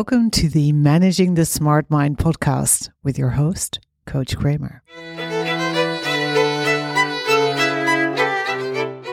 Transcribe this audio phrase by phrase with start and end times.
[0.00, 4.82] Welcome to the Managing the Smart Mind podcast with your host, Coach Kramer.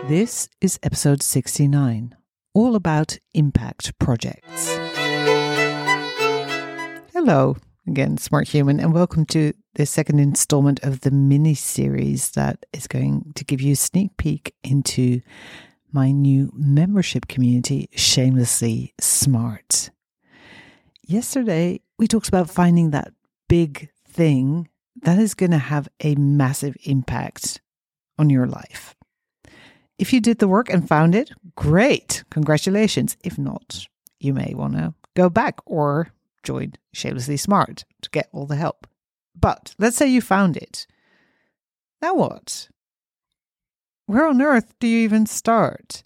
[0.08, 2.16] This is episode 69,
[2.54, 4.78] all about impact projects.
[7.12, 12.66] Hello again, Smart Human, and welcome to the second installment of the mini series that
[12.72, 15.20] is going to give you a sneak peek into
[15.92, 19.90] my new membership community, Shamelessly Smart.
[21.10, 23.14] Yesterday, we talked about finding that
[23.48, 24.68] big thing
[25.04, 27.62] that is going to have a massive impact
[28.20, 28.94] on your life.
[29.98, 33.16] If you did the work and found it, great, congratulations.
[33.24, 33.88] If not,
[34.20, 36.10] you may want to go back or
[36.44, 38.86] join Shamelessly Smart to get all the help.
[39.34, 40.88] But let's say you found it.
[42.02, 42.68] Now what?
[44.08, 46.04] Where on earth do you even start?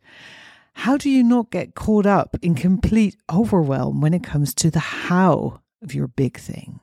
[0.82, 4.80] How do you not get caught up in complete overwhelm when it comes to the
[4.80, 6.80] how of your big thing?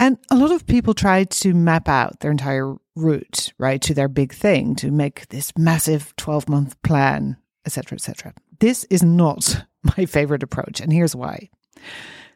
[0.00, 4.08] And a lot of people try to map out their entire route, right, to their
[4.08, 8.34] big thing, to make this massive 12 month plan, etc., etc.
[8.58, 9.64] This is not
[9.96, 11.48] my favorite approach, and here's why.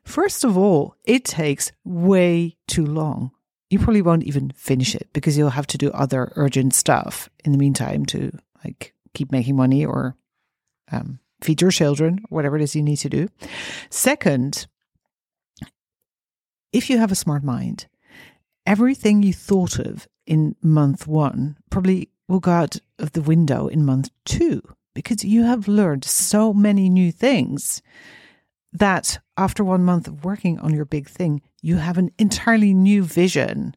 [0.05, 3.33] First of all, it takes way too long.
[3.71, 7.51] You probably won't even finish it because you'll have to do other urgent stuff in
[7.51, 10.17] the meantime to like keep making money or
[10.93, 13.29] um, feed your children, whatever it is you need to do.
[13.91, 14.67] Second,
[16.73, 17.87] if you have a smart mind,
[18.67, 23.85] everything you thought of in month one probably will go out of the window in
[23.85, 24.63] month two
[24.95, 27.83] because you have learned so many new things
[28.73, 33.03] that after one month of working on your big thing, you have an entirely new
[33.03, 33.75] vision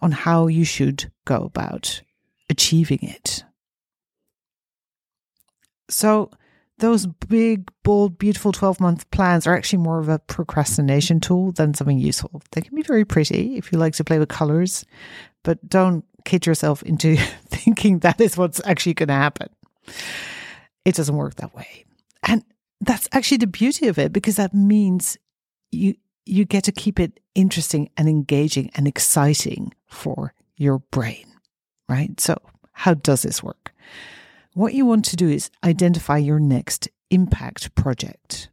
[0.00, 2.02] on how you should go about
[2.48, 3.44] achieving it.
[5.88, 6.30] So,
[6.78, 11.72] those big, bold, beautiful 12 month plans are actually more of a procrastination tool than
[11.72, 12.42] something useful.
[12.52, 14.84] They can be very pretty if you like to play with colors,
[15.42, 19.48] but don't kid yourself into thinking that is what's actually going to happen.
[20.84, 21.86] It doesn't work that way.
[22.22, 22.44] And
[22.80, 25.16] that's actually the beauty of it because that means
[25.70, 25.94] you
[26.26, 31.26] you get to keep it interesting and engaging and exciting for your brain,
[31.88, 32.18] right?
[32.20, 32.36] So,
[32.72, 33.72] how does this work?
[34.56, 38.48] What you want to do is identify your next impact project.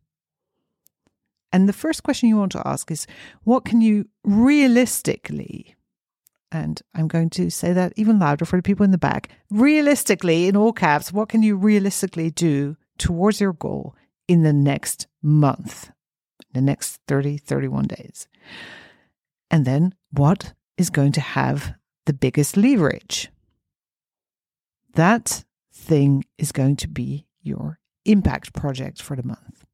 [1.53, 3.07] And the first question you want to ask is
[3.45, 5.77] what can you realistically,
[6.51, 10.49] and I'm going to say that even louder for the people in the back, realistically,
[10.49, 13.95] in all caps, what can you realistically do towards your goal
[14.27, 15.89] in the next month,
[16.53, 18.27] the next 30, 31 days.
[19.49, 21.75] And then what is going to have
[22.07, 23.29] the biggest leverage?
[24.95, 25.45] That
[25.83, 29.65] thing is going to be your impact project for the month.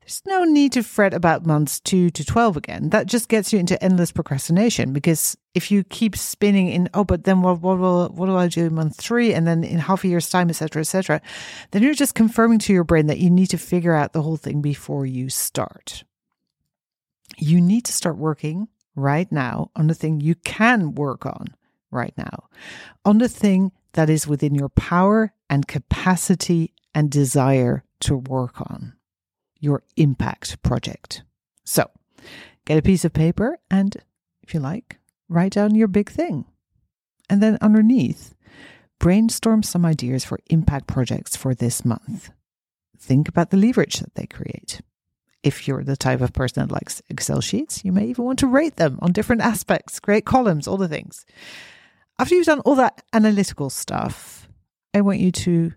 [0.00, 2.88] There's no need to fret about months 2 to 12 again.
[2.90, 7.24] That just gets you into endless procrastination because if you keep spinning in, oh, but
[7.24, 9.32] then what, what, will, what do I do in month three?
[9.32, 11.20] And then in half a year's time, etc., etc.,
[11.70, 14.36] then you're just confirming to your brain that you need to figure out the whole
[14.36, 16.02] thing before you start.
[17.38, 18.66] You need to start working
[18.96, 21.54] right now on the thing you can work on
[21.92, 22.48] right now,
[23.04, 28.94] on the thing that is within your power and capacity and desire to work on
[29.58, 31.22] your impact project.
[31.64, 31.90] So
[32.64, 33.96] get a piece of paper and,
[34.42, 36.46] if you like, write down your big thing.
[37.28, 38.34] And then underneath,
[38.98, 42.30] brainstorm some ideas for impact projects for this month.
[42.98, 44.80] Think about the leverage that they create.
[45.42, 48.46] If you're the type of person that likes Excel sheets, you may even want to
[48.46, 51.24] rate them on different aspects, create columns, all the things.
[52.20, 54.46] After you've done all that analytical stuff,
[54.92, 55.72] I want you to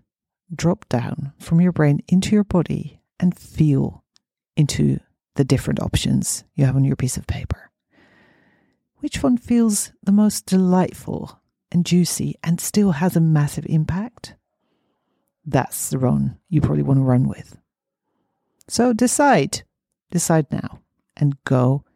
[0.54, 4.04] drop down from your brain into your body and feel
[4.54, 5.00] into
[5.36, 7.70] the different options you have on your piece of paper.
[8.98, 11.40] Which one feels the most delightful
[11.72, 14.34] and juicy and still has a massive impact?
[15.46, 17.56] That's the one you probably want to run with.
[18.68, 19.62] So decide,
[20.10, 20.80] decide now,
[21.16, 21.86] and go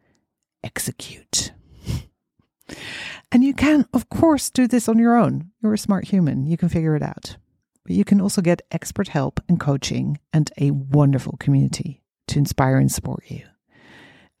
[0.63, 1.51] execute.
[3.31, 5.51] and you can, of course, do this on your own.
[5.61, 7.37] You're a smart human, you can figure it out.
[7.83, 12.77] But you can also get expert help and coaching and a wonderful community to inspire
[12.77, 13.43] and support you.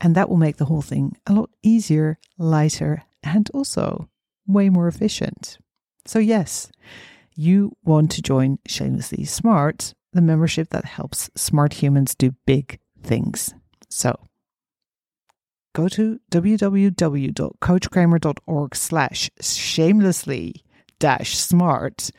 [0.01, 4.09] And that will make the whole thing a lot easier, lighter, and also
[4.47, 5.57] way more efficient.
[6.05, 6.71] So, yes,
[7.35, 13.53] you want to join Shamelessly Smart, the membership that helps smart humans do big things.
[13.89, 14.19] So,
[15.73, 20.63] go to www.coachkramer.org slash shamelessly
[20.99, 22.11] dash smart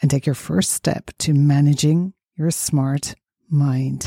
[0.03, 3.15] and take your first step to managing your smart
[3.49, 4.05] mind.